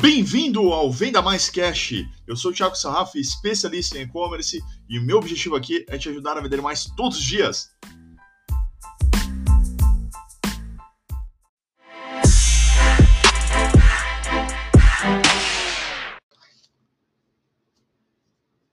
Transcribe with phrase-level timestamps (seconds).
[0.00, 2.04] Bem-vindo ao Venda Mais Cash.
[2.24, 6.08] Eu sou o Thiago Sarraf, especialista em e-commerce, e o meu objetivo aqui é te
[6.08, 7.68] ajudar a vender mais todos os dias.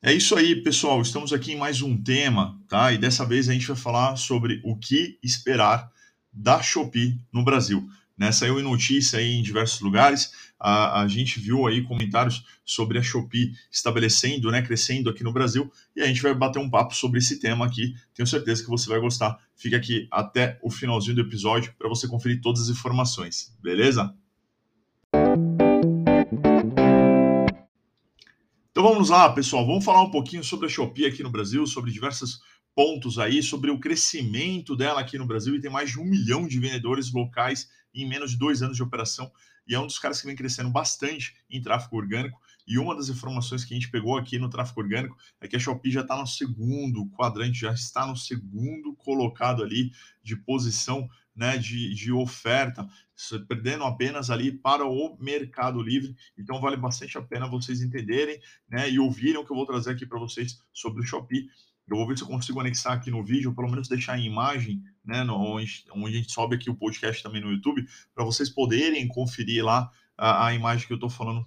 [0.04, 1.02] É isso aí, pessoal.
[1.02, 2.92] Estamos aqui em mais um tema, tá?
[2.92, 5.89] E dessa vez a gente vai falar sobre o que esperar
[6.32, 7.90] da Shopee no Brasil.
[8.18, 8.32] Né?
[8.32, 10.32] Saiu em notícia aí em diversos lugares.
[10.60, 15.72] A, a gente viu aí comentários sobre a Shopee estabelecendo, né, crescendo aqui no Brasil.
[15.96, 17.94] E a gente vai bater um papo sobre esse tema aqui.
[18.14, 19.38] Tenho certeza que você vai gostar.
[19.56, 23.54] Fica aqui até o finalzinho do episódio para você conferir todas as informações.
[23.62, 24.16] Beleza?
[28.72, 29.66] Então vamos lá, pessoal.
[29.66, 32.40] Vamos falar um pouquinho sobre a Shopee aqui no Brasil, sobre diversas
[32.76, 36.45] pontos aí sobre o crescimento dela aqui no Brasil e tem mais de um milhão
[36.45, 39.31] de vendedores locais em menos de dois anos de operação
[39.67, 42.39] e é um dos caras que vem crescendo bastante em tráfego orgânico.
[42.67, 45.59] E uma das informações que a gente pegou aqui no tráfego orgânico é que a
[45.59, 49.92] Shopee já está no segundo quadrante, já está no segundo colocado ali
[50.23, 52.88] de posição né, de, de oferta,
[53.47, 56.16] perdendo apenas ali para o Mercado Livre.
[56.38, 58.39] Então vale bastante a pena vocês entenderem
[58.70, 61.48] né, e ouvirem o que eu vou trazer aqui para vocês sobre o Shopee.
[61.88, 64.25] Eu vou ver se eu consigo anexar aqui no vídeo, ou pelo menos deixar em
[64.25, 68.25] imagem, né, no, onde, onde a gente sobe aqui o podcast também no YouTube, para
[68.25, 71.45] vocês poderem conferir lá a, a imagem que eu estou falando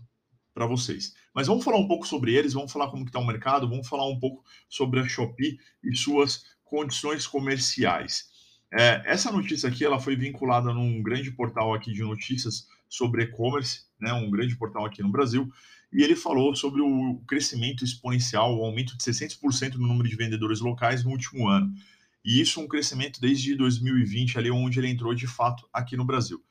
[0.54, 1.14] para vocês.
[1.34, 4.08] Mas vamos falar um pouco sobre eles, vamos falar como está o mercado, vamos falar
[4.08, 8.28] um pouco sobre a Shopee e suas condições comerciais.
[8.72, 13.82] É, essa notícia aqui ela foi vinculada num grande portal aqui de notícias sobre e-commerce,
[14.00, 15.50] né, um grande portal aqui no Brasil,
[15.92, 20.60] e ele falou sobre o crescimento exponencial, o aumento de 600% no número de vendedores
[20.60, 21.72] locais no último ano.
[22.24, 26.42] E isso um crescimento desde 2020, ali onde ele entrou de fato aqui no Brasil.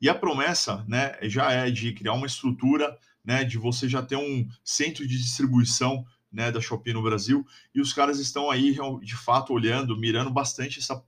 [0.00, 4.16] E a promessa né, já é de criar uma estrutura, né, de você já ter
[4.16, 7.44] um centro de distribuição né, da Shopee no Brasil,
[7.74, 11.02] e os caras estão aí de fato olhando, mirando bastante essa,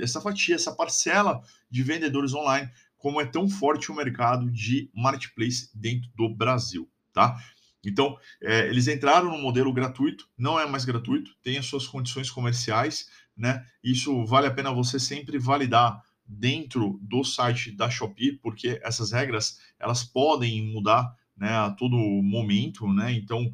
[0.00, 5.70] essa fatia, essa parcela de vendedores online, como é tão forte o mercado de marketplace
[5.74, 6.86] dentro do Brasil
[7.18, 7.36] tá?
[7.84, 12.30] Então, é, eles entraram no modelo gratuito, não é mais gratuito, tem as suas condições
[12.30, 13.64] comerciais, né?
[13.82, 19.58] Isso vale a pena você sempre validar dentro do site da Shopee, porque essas regras
[19.78, 23.12] elas podem mudar né, a todo momento, né?
[23.12, 23.52] Então,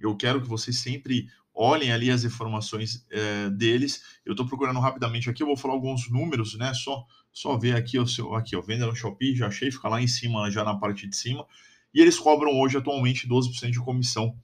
[0.00, 4.02] eu quero que vocês sempre olhem ali as informações é, deles.
[4.24, 6.74] Eu estou procurando rapidamente aqui, eu vou falar alguns números, né?
[6.74, 10.02] Só, só ver aqui o seu, aqui, ó, venda no Shopee, já achei, fica lá
[10.02, 11.46] em cima, já na parte de cima.
[11.94, 14.36] E eles cobram hoje atualmente 12% de comissão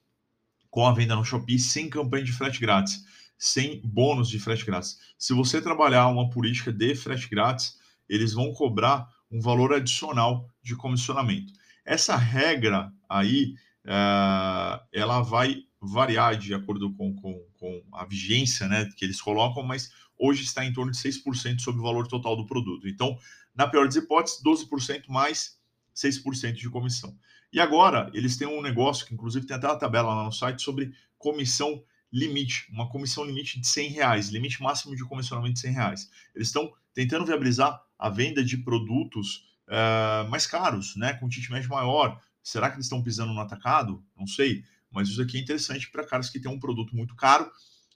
[0.71, 3.04] com a venda no Shopee sem campanha de frete grátis,
[3.37, 4.98] sem bônus de frete grátis.
[5.19, 7.75] Se você trabalhar uma política de frete grátis,
[8.09, 11.53] eles vão cobrar um valor adicional de comissionamento.
[11.84, 13.54] Essa regra aí,
[13.84, 19.62] uh, ela vai variar de acordo com, com, com, a vigência né, que eles colocam,
[19.62, 22.86] mas hoje está em torno de 6% sobre o valor total do produto.
[22.86, 23.18] Então,
[23.54, 25.58] na pior das hipóteses, 12% mais
[25.94, 27.16] 6% de comissão.
[27.52, 30.62] E agora eles têm um negócio que, inclusive, tem até uma tabela lá no site
[30.62, 35.72] sobre comissão limite, uma comissão limite de 100 reais, limite máximo de comissionamento de 100
[35.72, 36.10] reais.
[36.34, 41.70] Eles estão tentando viabilizar a venda de produtos uh, mais caros, né, com ticket médio
[41.70, 42.20] maior.
[42.42, 44.04] Será que eles estão pisando no atacado?
[44.16, 47.50] Não sei, mas isso aqui é interessante para caras que têm um produto muito caro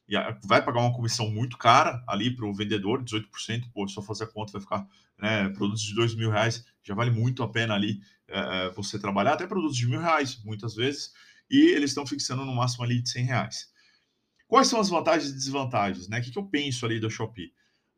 [0.09, 0.15] e
[0.47, 4.27] vai pagar uma comissão muito cara ali para o vendedor, 18%, pô, só fazer a
[4.27, 4.87] conta vai ficar,
[5.19, 9.33] né, produtos de dois mil reais, já vale muito a pena ali é, você trabalhar,
[9.33, 11.13] até produtos de mil reais, muitas vezes,
[11.51, 13.73] e eles estão fixando no máximo ali de 100 reais.
[14.47, 16.21] Quais são as vantagens e desvantagens, né?
[16.21, 17.53] O que, que eu penso ali da Shopee?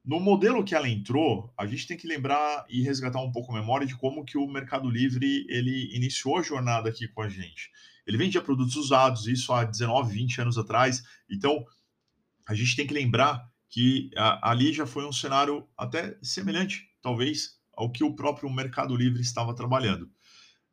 [0.04, 3.58] No modelo que ela entrou, a gente tem que lembrar e resgatar um pouco a
[3.58, 7.70] memória de como que o Mercado Livre ele iniciou a jornada aqui com a gente.
[8.06, 11.02] Ele vendia produtos usados, isso há 19, 20 anos atrás.
[11.28, 11.64] Então,
[12.46, 17.56] a gente tem que lembrar que a, ali já foi um cenário até semelhante, talvez,
[17.76, 20.10] ao que o próprio Mercado Livre estava trabalhando.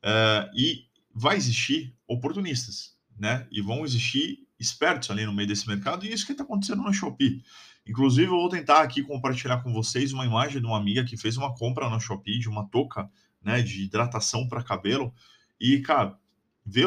[0.02, 0.84] É, e
[1.14, 3.46] vai existir oportunistas, né?
[3.50, 6.92] E vão existir espertos ali no meio desse mercado, e isso que está acontecendo na
[6.92, 7.42] Shopee.
[7.86, 11.36] Inclusive, eu vou tentar aqui compartilhar com vocês uma imagem de uma amiga que fez
[11.36, 13.10] uma compra na Shopee de uma touca
[13.42, 15.14] né, de hidratação para cabelo.
[15.60, 16.18] E, cara,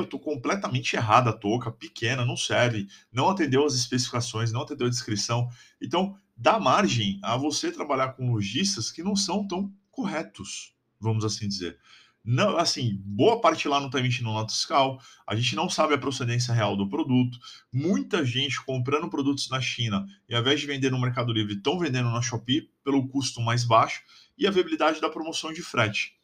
[0.10, 4.90] tô completamente errada a touca, pequena, não serve, não atendeu as especificações, não atendeu a
[4.90, 5.50] descrição.
[5.82, 11.48] Então, dá margem a você trabalhar com lojistas que não são tão corretos, vamos assim
[11.48, 11.80] dizer.
[12.30, 15.98] Não, assim, boa parte lá não está emitindo nota fiscal, a gente não sabe a
[15.98, 17.40] procedência real do produto.
[17.72, 21.80] Muita gente comprando produtos na China e ao invés de vender no Mercado Livre, estão
[21.80, 24.02] vendendo na Shopee pelo custo mais baixo
[24.38, 26.18] e a viabilidade da promoção de frete.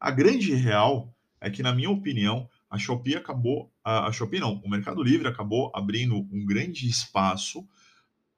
[0.00, 4.68] A grande real é que, na minha opinião, a Shopee acabou, a, Shopee não, o
[4.68, 7.66] Mercado Livre acabou abrindo um grande espaço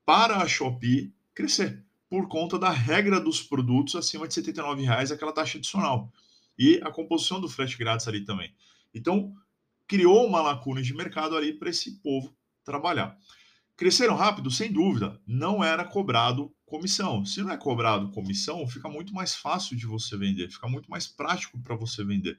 [0.04, 5.32] para a Shopee crescer, por conta da regra dos produtos acima de R$ 79,00, aquela
[5.32, 6.12] taxa adicional.
[6.58, 8.54] E a composição do frete grátis ali também.
[8.94, 9.34] Então,
[9.86, 12.34] criou uma lacuna de mercado ali para esse povo
[12.64, 13.18] trabalhar.
[13.76, 14.50] Cresceram rápido?
[14.50, 15.20] Sem dúvida.
[15.26, 17.24] Não era cobrado comissão.
[17.24, 21.06] Se não é cobrado comissão, fica muito mais fácil de você vender, fica muito mais
[21.06, 22.38] prático para você vender.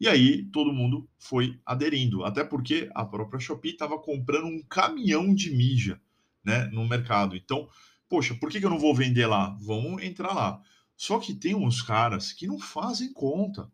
[0.00, 5.34] E aí todo mundo foi aderindo, até porque a própria Shopee estava comprando um caminhão
[5.34, 6.00] de mídia
[6.44, 7.36] né, no mercado.
[7.36, 7.68] Então,
[8.08, 9.56] poxa, por que, que eu não vou vender lá?
[9.60, 10.60] Vamos entrar lá.
[10.96, 13.70] Só que tem uns caras que não fazem conta.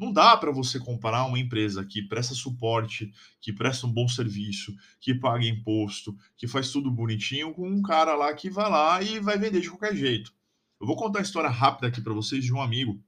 [0.00, 4.74] Não dá para você comparar uma empresa que presta suporte, que presta um bom serviço,
[4.98, 9.20] que paga imposto, que faz tudo bonitinho, com um cara lá que vai lá e
[9.20, 10.32] vai vender de qualquer jeito.
[10.80, 12.98] Eu vou contar a história rápida aqui para vocês de um amigo,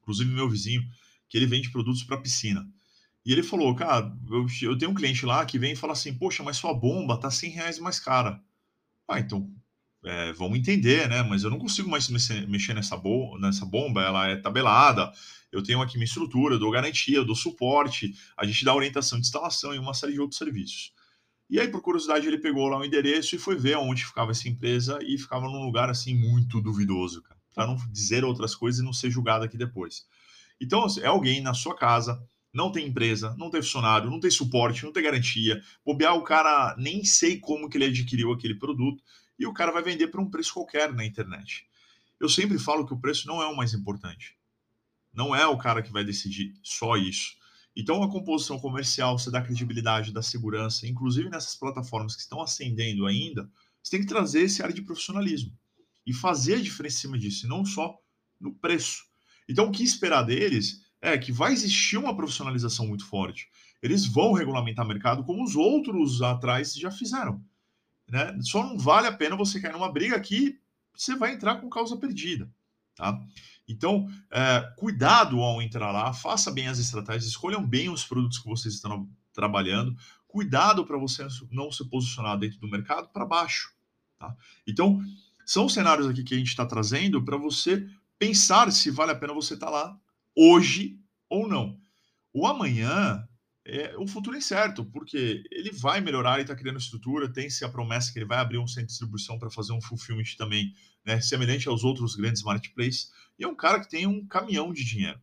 [0.00, 0.88] inclusive meu vizinho,
[1.30, 2.68] que ele vende produtos para piscina.
[3.24, 6.12] E ele falou, cara, eu, eu, tenho um cliente lá que vem e fala assim,
[6.12, 8.42] poxa, mas sua bomba tá 100 reais mais cara.
[9.08, 9.50] Ah, então
[10.04, 11.22] é, vamos entender, né?
[11.22, 15.12] Mas eu não consigo mais mexer nessa, bo nessa bomba, ela é tabelada,
[15.52, 19.20] eu tenho aqui minha estrutura, eu dou garantia, eu dou suporte, a gente dá orientação
[19.20, 20.92] de instalação e uma série de outros serviços.
[21.50, 24.48] E aí, por curiosidade, ele pegou lá o endereço e foi ver onde ficava essa
[24.48, 28.84] empresa e ficava num lugar assim muito duvidoso, cara, para não dizer outras coisas e
[28.84, 30.06] não ser julgado aqui depois.
[30.60, 32.22] Então, é alguém na sua casa,
[32.52, 35.62] não tem empresa, não tem funcionário, não tem suporte, não tem garantia.
[35.84, 39.02] Bobear, o cara nem sei como que ele adquiriu aquele produto
[39.38, 41.66] e o cara vai vender por um preço qualquer na internet.
[42.18, 44.36] Eu sempre falo que o preço não é o mais importante.
[45.12, 47.38] Não é o cara que vai decidir só isso.
[47.74, 53.06] Então, a composição comercial, você dá credibilidade, dá segurança, inclusive nessas plataformas que estão ascendendo
[53.06, 53.50] ainda,
[53.82, 55.56] você tem que trazer esse área de profissionalismo
[56.06, 57.96] e fazer a diferença em cima disso, não só
[58.40, 59.09] no preço.
[59.50, 63.48] Então, o que esperar deles é que vai existir uma profissionalização muito forte.
[63.82, 67.42] Eles vão regulamentar mercado como os outros atrás já fizeram.
[68.08, 68.38] Né?
[68.42, 70.60] Só não vale a pena você cair numa briga que
[70.94, 72.48] você vai entrar com causa perdida.
[72.94, 73.20] Tá?
[73.66, 78.48] Então, é, cuidado ao entrar lá, faça bem as estratégias, escolham bem os produtos que
[78.48, 79.96] vocês estão trabalhando,
[80.28, 83.72] cuidado para você não se posicionar dentro do mercado para baixo.
[84.16, 84.36] Tá?
[84.64, 85.02] Então,
[85.44, 87.88] são cenários aqui que a gente está trazendo para você
[88.20, 90.00] pensar se vale a pena você estar tá lá
[90.36, 91.80] hoje ou não.
[92.34, 93.26] O amanhã
[93.66, 97.68] é, o futuro é incerto, porque ele vai melhorar, ele está criando estrutura, tem-se a
[97.68, 100.74] promessa que ele vai abrir um centro de distribuição para fazer um fulfillment também,
[101.04, 104.84] né, semelhante aos outros grandes marketplaces, e é um cara que tem um caminhão de
[104.84, 105.20] dinheiro.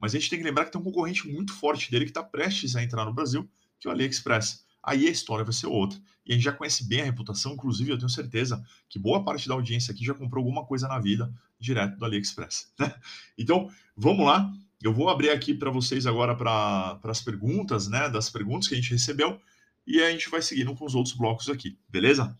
[0.00, 2.22] Mas a gente tem que lembrar que tem um concorrente muito forte dele que está
[2.22, 3.48] prestes a entrar no Brasil,
[3.78, 4.63] que é o AliExpress.
[4.84, 5.98] Aí a história vai ser outra.
[6.26, 9.48] E a gente já conhece bem a reputação, inclusive eu tenho certeza que boa parte
[9.48, 12.72] da audiência aqui já comprou alguma coisa na vida direto do AliExpress.
[12.78, 12.94] Né?
[13.38, 14.52] Então, vamos lá.
[14.82, 18.10] Eu vou abrir aqui para vocês agora para as perguntas, né?
[18.10, 19.40] Das perguntas que a gente recebeu
[19.86, 22.36] e a gente vai seguindo com os outros blocos aqui, beleza?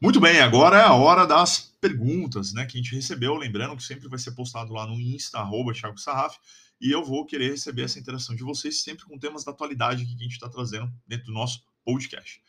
[0.00, 2.66] Muito bem, agora é a hora das perguntas, né?
[2.66, 3.34] Que a gente recebeu.
[3.34, 6.36] Lembrando que sempre vai ser postado lá no Insta, arroba Thiago Sarraf,
[6.80, 10.14] e eu vou querer receber essa interação de vocês sempre com temas da atualidade que
[10.14, 12.40] a gente está trazendo dentro do nosso podcast.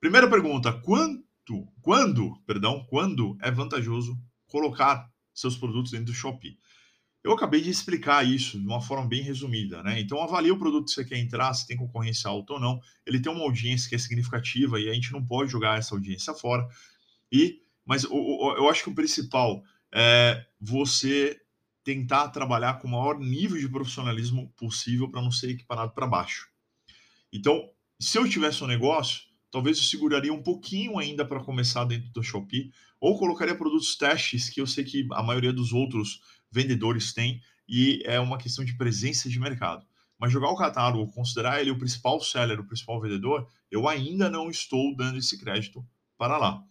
[0.00, 1.24] Primeira pergunta: quanto
[1.82, 6.58] quando, perdão, quando é vantajoso colocar seus produtos dentro do Shopee.
[7.22, 9.98] Eu acabei de explicar isso de uma forma bem resumida, né?
[9.98, 12.80] Então avalie o produto que você quer entrar, se tem concorrência alta ou não.
[13.06, 16.34] Ele tem uma audiência que é significativa e a gente não pode jogar essa audiência
[16.34, 16.66] fora.
[17.32, 19.62] E, mas eu acho que o principal
[19.92, 21.40] é você
[21.84, 26.48] tentar trabalhar com o maior nível de profissionalismo possível para não ser equiparado para baixo.
[27.32, 27.68] Então,
[28.00, 32.22] se eu tivesse um negócio, talvez eu seguraria um pouquinho ainda para começar dentro do
[32.22, 37.40] Shopee, ou colocaria produtos testes que eu sei que a maioria dos outros vendedores tem,
[37.68, 39.86] e é uma questão de presença de mercado.
[40.18, 44.48] Mas jogar o catálogo, considerar ele o principal seller, o principal vendedor, eu ainda não
[44.48, 45.84] estou dando esse crédito
[46.16, 46.64] para lá.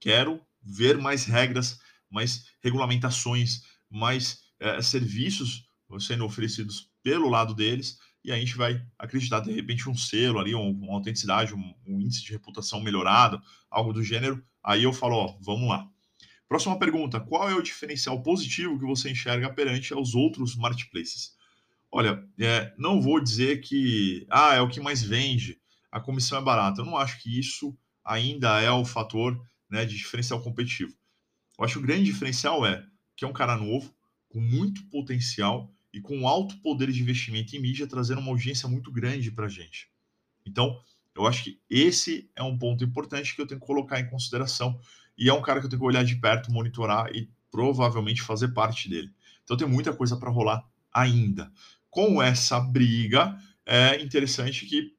[0.00, 1.78] Quero ver mais regras,
[2.10, 5.68] mais regulamentações, mais é, serviços
[6.00, 10.54] sendo oferecidos pelo lado deles e a gente vai acreditar, de repente, um selo ali,
[10.54, 14.44] uma autenticidade, um, um índice de reputação melhorado, algo do gênero.
[14.62, 15.88] Aí eu falo, ó, vamos lá.
[16.48, 21.36] Próxima pergunta: qual é o diferencial positivo que você enxerga perante aos outros marketplaces?
[21.90, 25.58] Olha, é, não vou dizer que ah, é o que mais vende,
[25.90, 26.80] a comissão é barata.
[26.80, 30.92] Eu não acho que isso ainda é o fator né, de diferencial competitivo.
[31.58, 32.84] Eu acho que o grande diferencial é
[33.16, 33.92] que é um cara novo,
[34.28, 38.92] com muito potencial e com alto poder de investimento em mídia, trazendo uma audiência muito
[38.92, 39.90] grande para a gente.
[40.44, 40.78] Então,
[41.14, 44.78] eu acho que esse é um ponto importante que eu tenho que colocar em consideração.
[45.16, 48.48] E é um cara que eu tenho que olhar de perto, monitorar e provavelmente fazer
[48.48, 49.10] parte dele.
[49.42, 51.50] Então tem muita coisa para rolar ainda.
[51.90, 54.94] Com essa briga, é interessante que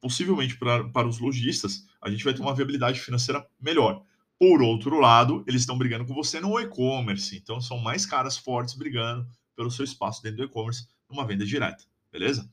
[0.00, 4.02] possivelmente para, para os lojistas a gente vai ter uma viabilidade financeira melhor.
[4.40, 8.72] Por outro lado, eles estão brigando com você no e-commerce, então são mais caras fortes
[8.72, 12.50] brigando pelo seu espaço dentro do e-commerce numa venda direta, beleza?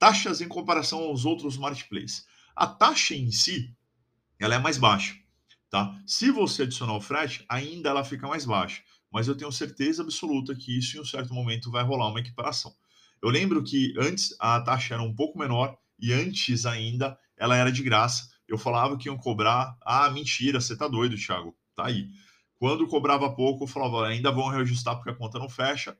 [0.00, 2.26] Taxas em comparação aos outros marketplaces.
[2.56, 3.72] A taxa em si,
[4.36, 5.14] ela é mais baixa,
[5.70, 5.96] tá?
[6.04, 10.56] Se você adicionar o frete, ainda ela fica mais baixa, mas eu tenho certeza absoluta
[10.56, 12.74] que isso em um certo momento vai rolar uma equiparação.
[13.22, 17.70] Eu lembro que antes a taxa era um pouco menor e antes ainda ela era
[17.70, 18.28] de graça.
[18.48, 19.76] Eu falava que iam cobrar.
[19.82, 21.56] Ah, mentira, você tá doido, Thiago.
[21.74, 22.08] Tá aí.
[22.58, 25.96] Quando cobrava pouco, eu falava, ainda vão reajustar porque a conta não fecha.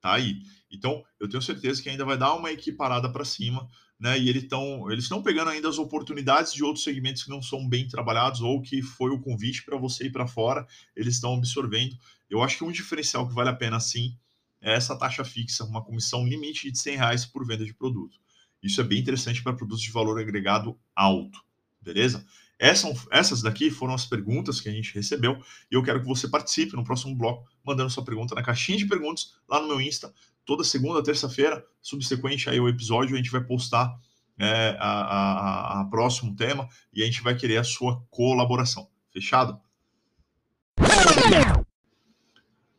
[0.00, 0.42] Tá aí.
[0.70, 3.68] Então, eu tenho certeza que ainda vai dar uma equiparada para cima,
[3.98, 4.18] né?
[4.18, 7.68] E eles estão eles estão pegando ainda as oportunidades de outros segmentos que não são
[7.68, 10.66] bem trabalhados ou que foi o convite para você ir para fora,
[10.96, 11.98] eles estão absorvendo.
[12.30, 14.16] Eu acho que um diferencial que vale a pena sim
[14.60, 18.18] é essa taxa fixa, uma comissão limite de 100 reais por venda de produto.
[18.62, 21.42] Isso é bem interessante para produtos de valor agregado alto,
[21.80, 22.24] beleza?
[22.58, 26.76] Essas, daqui foram as perguntas que a gente recebeu e eu quero que você participe
[26.76, 30.12] no próximo bloco, mandando sua pergunta na caixinha de perguntas lá no meu Insta.
[30.44, 33.98] Toda segunda, terça-feira, subsequente aí ao episódio, a gente vai postar
[34.38, 38.90] é, a, a, a próximo tema e a gente vai querer a sua colaboração.
[39.10, 39.58] Fechado?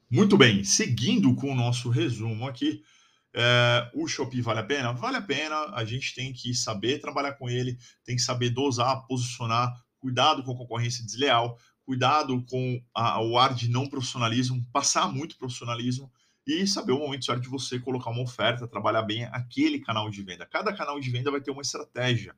[0.09, 2.83] Muito bem, seguindo com o nosso resumo aqui,
[3.33, 4.91] é, o Shopee vale a pena?
[4.91, 9.05] Vale a pena, a gente tem que saber trabalhar com ele, tem que saber dosar,
[9.07, 15.11] posicionar, cuidado com a concorrência desleal, cuidado com a, o ar de não profissionalismo, passar
[15.11, 16.11] muito profissionalismo
[16.45, 20.21] e saber o momento certo de você colocar uma oferta, trabalhar bem aquele canal de
[20.21, 20.45] venda.
[20.45, 22.35] Cada canal de venda vai ter uma estratégia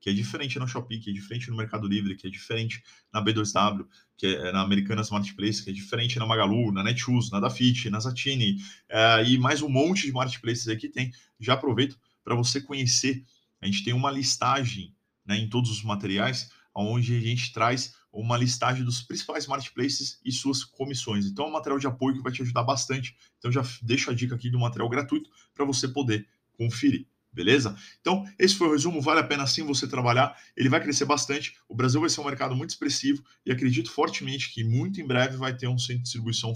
[0.00, 3.24] que é diferente no Shopee, que é diferente no Mercado Livre, que é diferente na
[3.24, 3.86] B2W,
[4.16, 8.00] que é na Americanas Marketplace, que é diferente na Magalu, na Netshoes, na Dafit, na
[8.00, 11.12] Zatini, é, e mais um monte de marketplaces aí que tem.
[11.38, 13.24] Já aproveito para você conhecer.
[13.60, 14.94] A gente tem uma listagem
[15.26, 20.32] né, em todos os materiais, onde a gente traz uma listagem dos principais marketplaces e
[20.32, 21.26] suas comissões.
[21.26, 23.16] Então, é um material de apoio que vai te ajudar bastante.
[23.38, 27.06] Então, já deixo a dica aqui do material gratuito para você poder conferir.
[27.38, 27.76] Beleza?
[28.00, 29.00] Então, esse foi o resumo.
[29.00, 30.36] Vale a pena sim você trabalhar.
[30.56, 31.54] Ele vai crescer bastante.
[31.68, 35.36] O Brasil vai ser um mercado muito expressivo e acredito fortemente que muito em breve
[35.36, 36.52] vai ter um centro de distribuição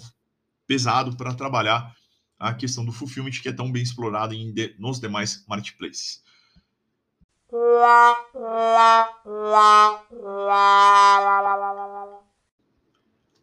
[0.67, 1.95] pesado para trabalhar
[2.37, 6.21] a questão do fulfillment que é tão bem explorado em de, nos demais marketplaces.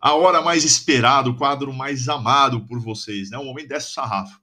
[0.01, 3.37] A hora mais esperada, o quadro mais amado por vocês, né?
[3.37, 4.37] O momento dessa sarrafo.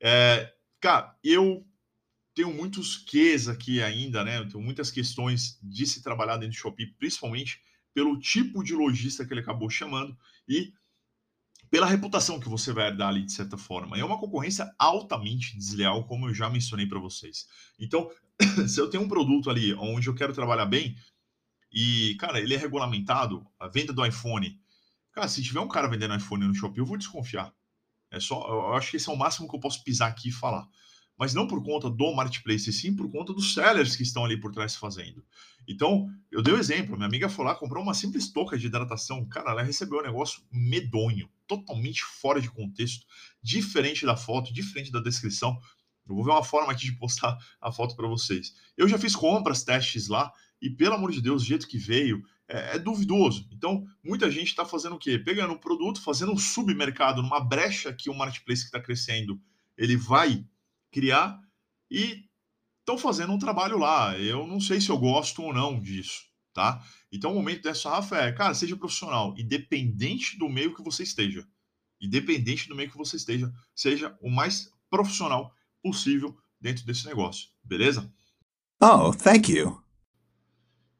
[0.00, 1.64] É, cara, eu
[2.38, 4.38] tenho muitos ques aqui ainda, né?
[4.38, 7.60] Eu tenho muitas questões de se trabalhar dentro do Shopee, principalmente
[7.92, 10.16] pelo tipo de lojista que ele acabou chamando
[10.48, 10.72] e
[11.68, 13.98] pela reputação que você vai dar ali de certa forma.
[13.98, 17.48] É uma concorrência altamente desleal, como eu já mencionei para vocês.
[17.76, 18.08] Então,
[18.68, 20.96] se eu tenho um produto ali onde eu quero trabalhar bem
[21.72, 24.60] e, cara, ele é regulamentado, a venda do iPhone.
[25.10, 27.52] Cara, se tiver um cara vendendo iPhone no Shopee, eu vou desconfiar.
[28.12, 30.32] É só, eu acho que esse é o máximo que eu posso pisar aqui e
[30.32, 30.68] falar
[31.18, 34.52] mas não por conta do marketplace, sim por conta dos sellers que estão ali por
[34.52, 35.24] trás fazendo.
[35.66, 38.68] Então, eu dei o um exemplo, minha amiga foi lá, comprou uma simples touca de
[38.68, 43.04] hidratação, cara, ela recebeu um negócio medonho, totalmente fora de contexto,
[43.42, 45.58] diferente da foto, diferente da descrição.
[46.08, 48.54] Eu vou ver uma forma aqui de postar a foto para vocês.
[48.76, 50.32] Eu já fiz compras, testes lá,
[50.62, 53.48] e pelo amor de Deus, o jeito que veio é, é duvidoso.
[53.52, 55.18] Então, muita gente está fazendo o quê?
[55.18, 59.40] Pegando um produto, fazendo um submercado, numa brecha que o marketplace que está crescendo,
[59.76, 60.44] ele vai
[60.90, 61.40] criar
[61.90, 62.24] e
[62.80, 64.18] estão fazendo um trabalho lá.
[64.18, 66.82] Eu não sei se eu gosto ou não disso, tá?
[67.12, 71.46] Então o momento dessa Rafa é, cara, seja profissional, independente do meio que você esteja.
[72.00, 75.52] Independente do meio que você esteja, seja o mais profissional
[75.82, 78.12] possível dentro desse negócio, beleza?
[78.80, 79.82] Oh, thank you.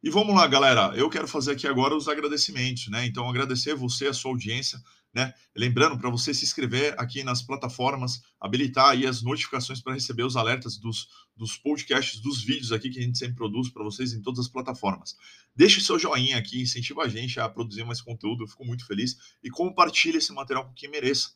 [0.03, 0.93] E vamos lá, galera.
[0.97, 3.05] Eu quero fazer aqui agora os agradecimentos, né?
[3.07, 4.81] Então, agradecer você, a sua audiência,
[5.15, 5.33] né?
[5.57, 10.37] Lembrando para você se inscrever aqui nas plataformas, habilitar aí as notificações para receber os
[10.37, 14.21] alertas dos, dos podcasts, dos vídeos aqui que a gente sempre produz para vocês em
[14.21, 15.17] todas as plataformas.
[15.57, 19.17] Deixe seu joinha aqui, incentiva a gente a produzir mais conteúdo, eu fico muito feliz.
[19.43, 21.31] E compartilhe esse material com quem mereça.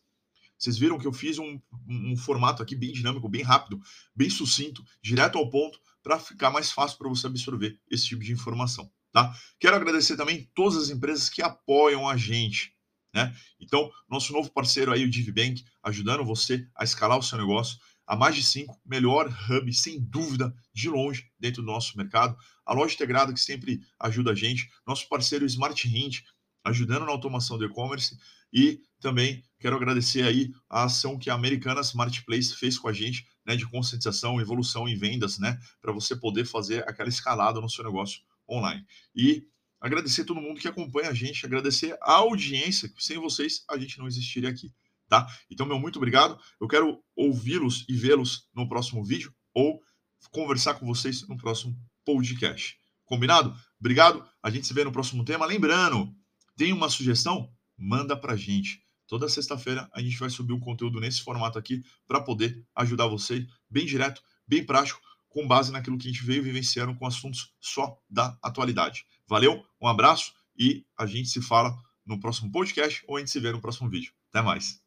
[0.59, 3.81] Vocês viram que eu fiz um, um formato aqui bem dinâmico, bem rápido,
[4.15, 8.33] bem sucinto, direto ao ponto, para ficar mais fácil para você absorver esse tipo de
[8.33, 8.89] informação.
[9.13, 9.35] Tá?
[9.59, 12.73] Quero agradecer também todas as empresas que apoiam a gente.
[13.15, 13.35] Né?
[13.61, 17.79] Então, nosso novo parceiro aí, o DivBank, ajudando você a escalar o seu negócio.
[18.07, 22.37] A mais de cinco, melhor hub, sem dúvida, de longe, dentro do nosso mercado.
[22.67, 24.69] A loja integrada que sempre ajuda a gente.
[24.87, 26.21] Nosso parceiro Smart Hint,
[26.65, 28.17] ajudando na automação do e-commerce
[28.53, 33.27] e também quero agradecer aí a ação que a Americanas Marketplace fez com a gente,
[33.47, 37.85] né, de conscientização, evolução em vendas, né, para você poder fazer aquela escalada no seu
[37.85, 38.85] negócio online.
[39.15, 39.47] E
[39.83, 43.99] agradecer todo mundo que acompanha a gente, agradecer a audiência, que sem vocês a gente
[43.99, 44.73] não existiria aqui,
[45.09, 45.27] tá?
[45.51, 46.39] Então, meu muito obrigado.
[46.61, 49.83] Eu quero ouvi-los e vê-los no próximo vídeo ou
[50.31, 52.79] conversar com vocês no próximo podcast.
[53.05, 53.55] Combinado?
[53.81, 54.25] Obrigado.
[54.41, 55.45] A gente se vê no próximo tema.
[55.45, 56.15] Lembrando,
[56.57, 57.53] tem uma sugestão?
[57.77, 58.81] Manda pra gente.
[59.09, 63.45] Toda sexta-feira a gente vai subir um conteúdo nesse formato aqui para poder ajudar você,
[63.69, 67.99] bem direto, bem prático, com base naquilo que a gente veio vivenciando com assuntos só
[68.09, 69.05] da atualidade.
[69.33, 71.75] Valeu, um abraço e a gente se fala
[72.05, 74.13] no próximo podcast ou a gente se vê no próximo vídeo.
[74.29, 74.82] Até mais.